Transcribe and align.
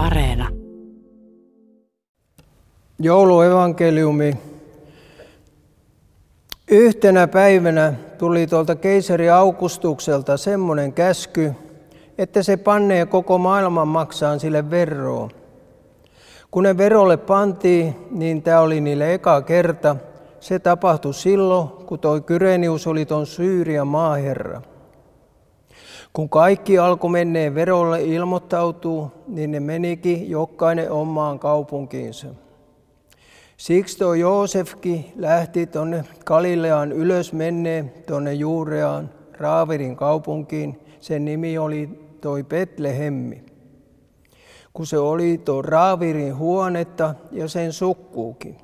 Areena. 0.00 0.48
Jouluevankeliumi. 2.98 4.36
Yhtenä 6.70 7.28
päivänä 7.28 7.94
tuli 8.18 8.46
tuolta 8.46 8.76
keisari 8.76 9.30
Augustukselta 9.30 10.36
semmoinen 10.36 10.92
käsky, 10.92 11.52
että 12.18 12.42
se 12.42 12.56
pannee 12.56 13.06
koko 13.06 13.38
maailman 13.38 13.88
maksaan 13.88 14.40
sille 14.40 14.70
veroa. 14.70 15.28
Kun 16.50 16.62
ne 16.62 16.76
verolle 16.76 17.16
pantiin, 17.16 17.96
niin 18.10 18.42
tämä 18.42 18.60
oli 18.60 18.80
niille 18.80 19.14
eka 19.14 19.42
kerta. 19.42 19.96
Se 20.40 20.58
tapahtui 20.58 21.14
silloin, 21.14 21.68
kun 21.68 21.98
toi 21.98 22.20
Kyrenius 22.20 22.86
oli 22.86 23.06
ton 23.06 23.26
Syyrian 23.26 23.86
maaherra. 23.86 24.62
Kun 26.12 26.28
kaikki 26.28 26.78
alkoi 26.78 27.10
menneen 27.10 27.54
verolle 27.54 28.02
ilmoittautuu, 28.02 29.12
niin 29.28 29.50
ne 29.50 29.60
menikin 29.60 30.30
jokainen 30.30 30.90
omaan 30.90 31.38
kaupunkiinsa. 31.38 32.26
Siksi 33.56 33.98
tuo 33.98 34.14
Joosefkin 34.14 35.12
lähti 35.16 35.66
tuonne 35.66 36.04
Galileaan 36.24 36.92
ylös 36.92 37.32
menneen 37.32 37.92
tuonne 38.06 38.34
Juureaan, 38.34 39.10
Raavirin 39.38 39.96
kaupunkiin. 39.96 40.80
Sen 41.00 41.24
nimi 41.24 41.58
oli 41.58 41.88
toi 42.20 42.44
Betlehemmi. 42.44 43.44
Kun 44.72 44.86
se 44.86 44.98
oli 44.98 45.38
tuo 45.44 45.62
Raavirin 45.62 46.36
huonetta 46.36 47.14
ja 47.32 47.48
sen 47.48 47.72
sukkuukin. 47.72 48.56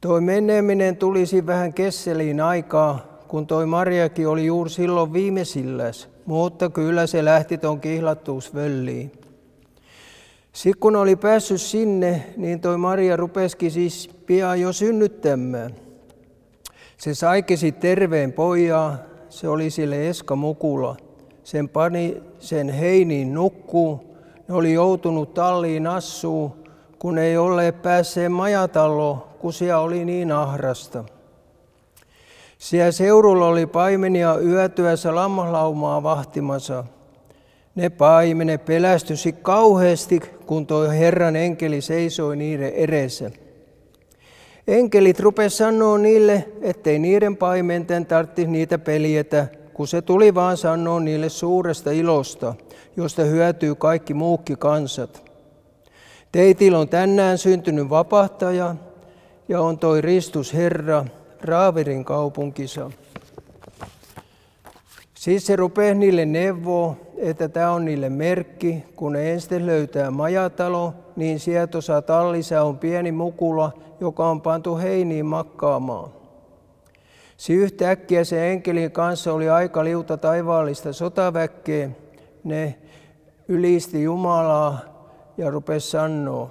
Toi 0.00 0.20
meneminen 0.20 0.96
tulisi 0.96 1.46
vähän 1.46 1.72
kesseliin 1.72 2.40
aikaa, 2.40 3.15
kun 3.28 3.46
toi 3.46 3.66
Mariakin 3.66 4.28
oli 4.28 4.46
juuri 4.46 4.70
silloin 4.70 5.12
viimeisilläs, 5.12 6.08
mutta 6.26 6.70
kyllä 6.70 7.06
se 7.06 7.24
lähti 7.24 7.58
ton 7.58 7.80
kihlattuusvölliin. 7.80 9.12
Sitten 10.52 10.80
kun 10.80 10.96
oli 10.96 11.16
päässyt 11.16 11.60
sinne, 11.60 12.26
niin 12.36 12.60
toi 12.60 12.78
Maria 12.78 13.16
rupesikin 13.16 13.70
siis 13.70 14.10
pian 14.26 14.60
jo 14.60 14.72
synnyttämään. 14.72 15.74
Se 16.96 17.14
saikesi 17.14 17.72
terveen 17.72 18.32
pojaa, 18.32 18.98
se 19.28 19.48
oli 19.48 19.70
sille 19.70 20.08
Eska 20.08 20.36
Mukula. 20.36 20.96
Sen 21.44 21.68
pani 21.68 22.22
sen 22.38 22.68
heiniin 22.68 23.34
nukkuu, 23.34 24.16
ne 24.48 24.54
oli 24.54 24.72
joutunut 24.72 25.34
talliin 25.34 25.86
assuun, 25.86 26.52
kun 26.98 27.18
ei 27.18 27.36
ole 27.36 27.72
päässeet 27.72 28.32
majataloon, 28.32 29.22
kun 29.38 29.52
siellä 29.52 29.78
oli 29.80 30.04
niin 30.04 30.32
ahrasta. 30.32 31.04
Siellä 32.58 32.92
seurulla 32.92 33.46
oli 33.46 33.66
paimenia 33.66 34.38
yötyössä 34.38 35.14
lammaslaumaa 35.14 36.02
vahtimassa. 36.02 36.84
Ne 37.74 37.90
paimene 37.90 38.58
pelästysi 38.58 39.32
kauheasti, 39.32 40.20
kun 40.46 40.66
tuo 40.66 40.90
Herran 40.90 41.36
enkeli 41.36 41.80
seisoi 41.80 42.36
niiden 42.36 42.72
edessä. 42.72 43.30
Enkelit 44.66 45.20
rupes 45.20 45.58
sanoa 45.58 45.98
niille, 45.98 46.48
ettei 46.62 46.98
niiden 46.98 47.36
paimenten 47.36 48.06
tarvitsisi 48.06 48.48
niitä 48.48 48.78
pelietä, 48.78 49.46
kun 49.74 49.88
se 49.88 50.02
tuli 50.02 50.34
vaan 50.34 50.56
sanoa 50.56 51.00
niille 51.00 51.28
suuresta 51.28 51.90
ilosta, 51.90 52.54
josta 52.96 53.22
hyötyy 53.22 53.74
kaikki 53.74 54.14
muukki 54.14 54.56
kansat. 54.58 55.30
Teitillä 56.32 56.78
on 56.78 56.88
tänään 56.88 57.38
syntynyt 57.38 57.90
vapahtaja 57.90 58.74
ja 59.48 59.60
on 59.60 59.78
toi 59.78 60.00
Ristus 60.00 60.54
Herra, 60.54 61.04
Raaverin 61.42 62.04
kaupunkissa. 62.04 62.90
Siis 65.14 65.46
se 65.46 65.56
rupeaa 65.56 65.94
niille 65.94 66.24
neuvoa, 66.26 66.96
että 67.16 67.48
tämä 67.48 67.70
on 67.70 67.84
niille 67.84 68.08
merkki, 68.08 68.84
kun 68.96 69.12
ne 69.12 69.32
ensin 69.32 69.66
löytää 69.66 70.10
majatalo, 70.10 70.94
niin 71.16 71.40
sieltä 71.40 71.78
tallissa 72.06 72.62
on 72.62 72.78
pieni 72.78 73.12
mukula, 73.12 73.72
joka 74.00 74.26
on 74.28 74.40
pantu 74.40 74.76
heiniin 74.76 75.26
makkaamaan. 75.26 76.10
Si 77.36 77.52
yhtäkkiä 77.52 78.24
se 78.24 78.52
enkelin 78.52 78.90
kanssa 78.90 79.32
oli 79.32 79.48
aika 79.48 79.84
liuta 79.84 80.16
taivaallista 80.16 80.92
sotaväkkeä. 80.92 81.90
Ne 82.44 82.78
ylisti 83.48 84.02
Jumalaa 84.02 84.78
ja 85.38 85.50
rupesi 85.50 85.90
sanoa, 85.90 86.50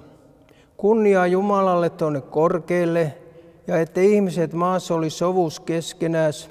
kunnia 0.76 1.26
Jumalalle 1.26 1.90
tuonne 1.90 2.20
korkealle 2.20 3.14
ja 3.66 3.80
että 3.80 4.00
ihmiset 4.00 4.52
maassa 4.52 4.94
oli 4.94 5.10
sovus 5.10 5.60
keskenäs, 5.60 6.50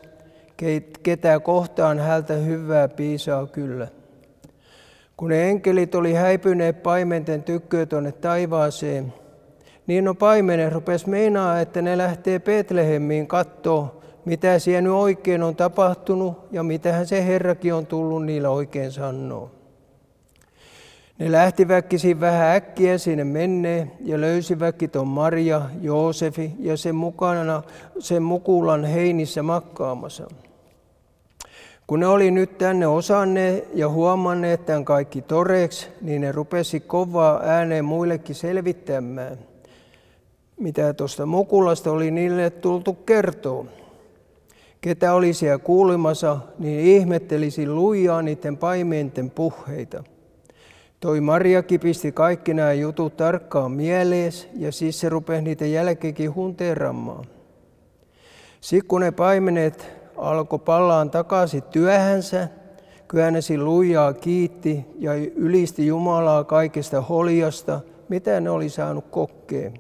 ketä 1.04 1.40
kohtaan 1.40 2.00
hältä 2.00 2.34
hyvää 2.34 2.88
piisaa 2.88 3.48
kyllä. 3.48 3.88
Kun 5.18 5.30
ne 5.30 5.50
enkelit 5.50 5.96
oli 5.96 6.14
häipyneet 6.14 6.84
paimenten 6.84 7.44
tykköä 7.44 7.86
tuonne 7.86 8.12
taivaaseen, 8.12 9.14
niin 9.88 10.04
no 10.04 10.14
paimenen 10.14 10.72
rupes 10.72 11.08
meinaa, 11.08 11.60
että 11.60 11.82
ne 11.82 11.98
lähtee 11.98 12.40
Betlehemiin 12.40 13.28
kattoo, 13.28 14.02
mitä 14.26 14.60
siellä 14.60 14.82
nyt 14.82 14.92
oikein 14.92 15.44
on 15.44 15.56
tapahtunut 15.56 16.48
ja 16.52 16.64
mitähän 16.64 17.08
se 17.08 17.26
Herrakin 17.26 17.74
on 17.74 17.86
tullut 17.86 18.26
niillä 18.26 18.50
oikein 18.50 18.92
sanoa. 18.92 19.55
Ne 21.20 21.32
lähtivätkin 21.32 22.20
vähän 22.20 22.56
äkkiä 22.56 22.98
sinne 22.98 23.24
menneen 23.24 23.92
ja 24.00 24.22
löysivätkin 24.22 24.90
tuon 24.90 25.08
Maria, 25.08 25.62
Joosefi 25.82 26.52
ja 26.60 26.78
sen 26.78 26.96
mukana 26.96 27.64
sen 28.00 28.24
mukulan 28.24 28.86
heinissä 28.86 29.44
makkaamassa. 29.44 30.28
Kun 31.88 32.00
ne 32.00 32.08
oli 32.08 32.32
nyt 32.32 32.58
tänne 32.58 32.88
osanneet 32.88 33.68
ja 33.74 33.90
huomanneet 33.90 34.66
tämän 34.66 34.86
kaikki 34.86 35.22
toreeksi, 35.22 35.88
niin 36.02 36.22
ne 36.22 36.32
rupesi 36.32 36.80
kovaa 36.80 37.42
ääneen 37.44 37.86
muillekin 37.86 38.36
selvittämään, 38.36 39.38
mitä 40.60 40.94
tuosta 40.94 41.26
mukulasta 41.26 41.92
oli 41.92 42.12
niille 42.12 42.50
tultu 42.50 42.94
kertoa. 42.94 43.66
Ketä 44.82 45.14
oli 45.14 45.34
siellä 45.34 45.58
kuulemassa, 45.58 46.38
niin 46.60 46.80
ihmettelisi 46.80 47.68
lujaa 47.68 48.22
niiden 48.22 48.58
paimenten 48.58 49.30
puheita– 49.30 50.04
Toi 51.06 51.22
Mariakin 51.22 51.80
pisti 51.80 52.12
kaikki 52.12 52.54
nämä 52.54 52.74
jutut 52.74 53.18
tarkkaan 53.18 53.72
mielees 53.72 54.50
ja 54.58 54.72
siis 54.72 55.00
se 55.00 55.10
rupesi 55.10 55.42
niitä 55.42 55.66
jälkeenkin 55.66 56.36
hunteeramaan. 56.36 57.26
Sitten 58.62 58.88
kun 58.88 59.02
ne 59.02 59.12
paimenet 59.12 59.92
alkoi 60.18 60.60
pallaan 60.60 61.10
takaisin 61.10 61.64
työhänsä, 61.64 62.48
käännäsi 63.08 63.58
lujaa 63.58 64.14
kiitti 64.14 64.86
ja 65.00 65.14
ylisti 65.36 65.88
Jumalaa 65.88 66.44
kaikesta 66.44 67.02
holjasta, 67.02 67.80
mitä 68.10 68.40
ne 68.40 68.50
oli 68.50 68.70
saanut 68.70 69.06
kokkeen. 69.12 69.74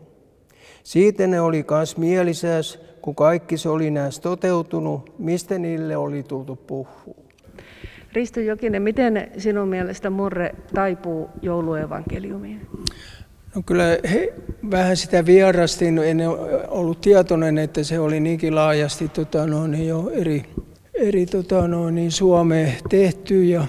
Siitä 0.84 1.28
ne 1.28 1.42
oli 1.42 1.64
kans 1.64 1.98
mielisäs, 1.98 2.80
kun 3.02 3.16
kaikki 3.16 3.58
se 3.58 3.70
oli 3.70 3.92
näistä 3.92 4.24
toteutunut, 4.24 5.20
mistä 5.20 5.60
niille 5.60 5.98
oli 5.98 6.24
tultu 6.24 6.56
puhua. 6.56 7.25
Risto 8.16 8.40
Jokinen, 8.40 8.82
miten 8.82 9.32
sinun 9.38 9.68
mielestä 9.68 10.10
murre 10.10 10.56
taipuu 10.74 11.30
jouluevankeliumiin? 11.42 12.62
No 13.56 13.62
kyllä 13.66 13.84
he, 14.12 14.34
vähän 14.72 14.98
sitä 14.98 15.26
vierastin, 15.26 15.98
en 15.98 16.18
ollut 16.68 17.02
tietoinen, 17.02 17.58
että 17.58 17.84
se 17.84 18.00
oli 18.00 18.20
niinkin 18.20 18.56
laajasti 18.56 19.08
tota, 19.08 19.48
no, 19.48 19.68
niin 19.68 19.88
jo 19.88 20.12
eri, 20.14 20.46
eri 20.94 21.26
tota, 21.26 21.68
no, 21.68 21.90
niin 21.90 22.12
Suomeen 22.12 22.74
tehty. 22.90 23.44
Ja 23.44 23.66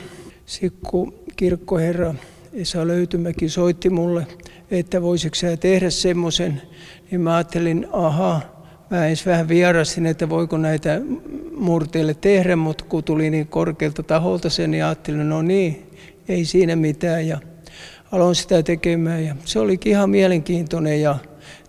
kun 0.87 1.15
kirkkoherra 1.37 2.15
Esa 2.53 2.87
Löytymäki 2.87 3.49
soitti 3.49 3.91
mulle, 3.91 4.27
että 4.71 5.03
voisiko 5.03 5.35
sä 5.35 5.57
tehdä 5.57 5.91
semmoisen, 5.91 6.63
niin 7.11 7.21
mä 7.21 7.35
ajattelin, 7.35 7.87
aha, 7.93 8.41
mä 8.91 9.07
edes 9.07 9.27
vähän 9.27 9.49
vierastin, 9.49 10.07
että 10.07 10.29
voiko 10.29 10.59
näitä 10.59 11.01
murteille 11.57 12.15
tehdä, 12.15 12.57
mutta 12.57 12.85
kun 12.89 13.05
tuli 13.05 13.31
niin 13.31 13.47
korkealta 13.47 14.03
taholta 14.03 14.51
sen, 14.51 14.71
niin 14.71 14.85
ajattelin, 14.85 15.29
no 15.29 15.43
niin, 15.43 15.91
ei 16.29 16.45
siinä 16.45 16.77
mitään. 16.77 17.29
Ja 17.29 17.39
aloin 18.13 18.35
sitä 18.35 18.63
tekemään 18.63 19.25
ja 19.25 19.37
se 19.45 19.59
olikin 19.59 19.91
ihan 19.91 20.11
mielenkiintoinen 20.11 21.03
ja 21.03 21.19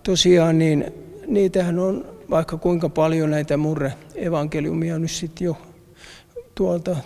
tosiaan 0.02 0.58
niin 0.58 0.84
niitähän 1.26 1.78
on 1.78 2.06
vaikka 2.30 2.56
kuinka 2.56 2.88
paljon 2.88 3.30
näitä 3.30 3.56
murre-evankeliumia 3.56 4.98
nyt 4.98 5.10
sitten 5.10 5.44
jo 5.44 5.56
tuolta 6.54 6.96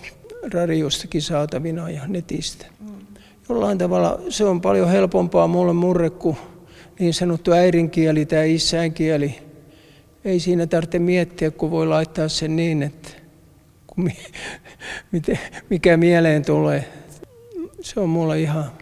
radiostakin 0.53 1.23
saatavina 1.23 1.91
ja 1.91 2.03
netistä. 2.07 2.67
Jollain 3.49 3.79
tavalla 3.79 4.21
se 4.29 4.45
on 4.45 4.61
paljon 4.61 4.89
helpompaa 4.89 5.47
mulle 5.47 5.73
murre 5.73 6.11
kuin 6.11 6.37
niin 6.99 7.15
sanottu 7.15 7.53
äidinkieli 7.53 8.27
tai 8.27 8.55
isänkieli 8.55 9.52
ei 10.25 10.41
siinä 10.41 10.67
tarvitse 10.67 10.99
miettiä, 10.99 11.51
kun 11.51 11.71
voi 11.71 11.87
laittaa 11.87 12.29
sen 12.29 12.57
niin, 12.57 12.83
että 12.83 13.09
mikä 15.71 15.97
mieleen 15.97 16.45
tulee. 16.45 16.89
Se 17.81 18.01
on 18.01 18.09
mulle 18.09 18.41
ihan, 18.41 18.73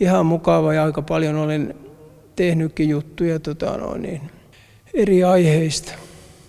ihan 0.00 0.26
mukava 0.26 0.74
ja 0.74 0.84
aika 0.84 1.02
paljon 1.02 1.36
olen 1.36 1.74
tehnytkin 2.36 2.88
juttuja 2.88 3.40
tota, 3.40 3.76
no, 3.76 3.96
niin, 3.96 4.20
eri 4.94 5.24
aiheista. 5.24 5.92